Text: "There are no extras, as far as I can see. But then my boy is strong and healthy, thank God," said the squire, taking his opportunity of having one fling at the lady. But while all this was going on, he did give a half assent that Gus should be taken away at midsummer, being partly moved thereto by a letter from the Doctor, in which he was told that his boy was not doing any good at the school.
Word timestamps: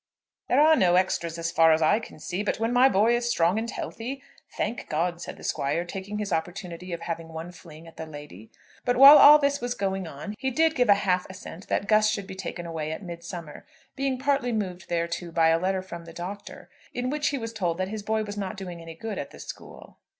"There 0.49 0.59
are 0.59 0.75
no 0.75 0.95
extras, 0.95 1.37
as 1.37 1.51
far 1.51 1.71
as 1.71 1.79
I 1.83 1.99
can 1.99 2.17
see. 2.17 2.41
But 2.41 2.57
then 2.57 2.73
my 2.73 2.89
boy 2.89 3.15
is 3.15 3.29
strong 3.29 3.59
and 3.59 3.69
healthy, 3.69 4.23
thank 4.49 4.89
God," 4.89 5.21
said 5.21 5.37
the 5.37 5.43
squire, 5.43 5.85
taking 5.85 6.17
his 6.17 6.33
opportunity 6.33 6.91
of 6.91 7.01
having 7.01 7.27
one 7.29 7.51
fling 7.51 7.85
at 7.85 7.97
the 7.97 8.07
lady. 8.07 8.49
But 8.83 8.97
while 8.97 9.19
all 9.19 9.37
this 9.37 9.61
was 9.61 9.75
going 9.75 10.07
on, 10.07 10.33
he 10.39 10.49
did 10.49 10.73
give 10.73 10.89
a 10.89 10.95
half 10.95 11.27
assent 11.29 11.67
that 11.67 11.87
Gus 11.87 12.09
should 12.09 12.25
be 12.25 12.33
taken 12.33 12.65
away 12.65 12.91
at 12.91 13.03
midsummer, 13.03 13.63
being 13.95 14.17
partly 14.17 14.51
moved 14.51 14.89
thereto 14.89 15.29
by 15.31 15.49
a 15.49 15.59
letter 15.59 15.83
from 15.83 16.05
the 16.05 16.13
Doctor, 16.13 16.71
in 16.95 17.11
which 17.11 17.27
he 17.27 17.37
was 17.37 17.53
told 17.53 17.77
that 17.77 17.89
his 17.89 18.01
boy 18.01 18.23
was 18.23 18.37
not 18.39 18.57
doing 18.57 18.81
any 18.81 18.95
good 18.95 19.19
at 19.19 19.29
the 19.29 19.37
school. 19.39 19.99